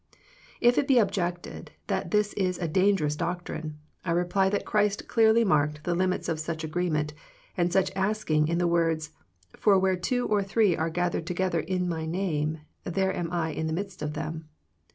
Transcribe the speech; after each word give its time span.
If 0.59 0.79
it 0.79 0.87
be 0.87 0.97
objected 0.97 1.73
that 1.85 2.09
this 2.09 2.33
is 2.33 2.57
a 2.57 2.67
dangerous 2.67 3.15
doctrine, 3.15 3.77
I 4.03 4.09
reply 4.09 4.49
that 4.49 4.65
Christ 4.65 5.07
clearly 5.07 5.43
marked 5.45 5.83
the 5.83 5.93
limits 5.93 6.27
of 6.27 6.39
such 6.39 6.63
agreement 6.63 7.13
and 7.55 7.71
such 7.71 7.91
asking 7.95 8.47
in 8.47 8.57
the 8.57 8.65
words," 8.65 9.11
For 9.59 9.77
where 9.77 9.95
two 9.95 10.25
or 10.27 10.41
three 10.41 10.75
are 10.75 10.89
gathered 10.89 11.27
to 11.27 11.35
gether 11.35 11.59
in 11.59 11.87
My 11.87 12.07
name, 12.07 12.61
there 12.83 13.13
am 13.15 13.31
I 13.31 13.51
in 13.51 13.67
the 13.67 13.73
midst 13.73 14.01
of 14.01 14.15
them." 14.15 14.49